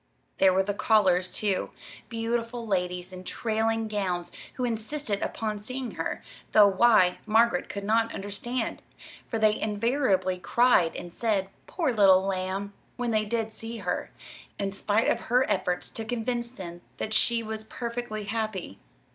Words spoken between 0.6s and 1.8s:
the callers, too